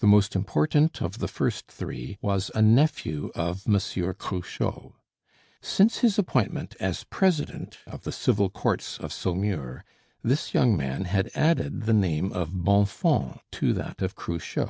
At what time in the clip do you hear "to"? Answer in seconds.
13.52-13.72